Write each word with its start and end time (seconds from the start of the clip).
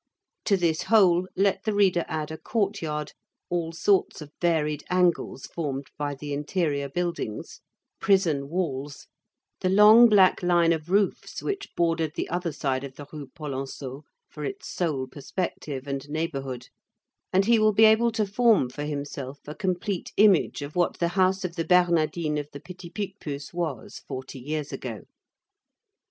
To 0.45 0.57
this 0.57 0.81
whole, 0.81 1.27
let 1.35 1.61
the 1.63 1.75
reader 1.75 2.05
add 2.07 2.31
a 2.31 2.37
courtyard, 2.39 3.13
all 3.51 3.71
sorts 3.71 4.19
of 4.19 4.31
varied 4.41 4.83
angles 4.89 5.45
formed 5.45 5.91
by 5.95 6.15
the 6.15 6.33
interior 6.33 6.89
buildings, 6.89 7.59
prison 7.99 8.49
walls, 8.49 9.05
the 9.59 9.69
long 9.69 10.09
black 10.09 10.41
line 10.41 10.73
of 10.73 10.89
roofs 10.89 11.43
which 11.43 11.75
bordered 11.75 12.13
the 12.15 12.27
other 12.29 12.51
side 12.51 12.83
of 12.83 12.95
the 12.95 13.05
Rue 13.13 13.27
Polonceau 13.35 14.03
for 14.27 14.43
its 14.43 14.67
sole 14.67 15.05
perspective 15.05 15.85
and 15.85 16.09
neighborhood, 16.09 16.69
and 17.31 17.45
he 17.45 17.59
will 17.59 17.71
be 17.71 17.85
able 17.85 18.11
to 18.13 18.25
form 18.25 18.71
for 18.71 18.85
himself 18.85 19.41
a 19.45 19.53
complete 19.53 20.11
image 20.17 20.63
of 20.63 20.75
what 20.75 20.97
the 20.97 21.09
house 21.09 21.45
of 21.45 21.55
the 21.55 21.63
Bernardines 21.63 22.39
of 22.39 22.47
the 22.53 22.59
Petit 22.59 22.89
Picpus 22.89 23.53
was 23.53 23.99
forty 24.07 24.39
years 24.39 24.73
ago. 24.73 25.03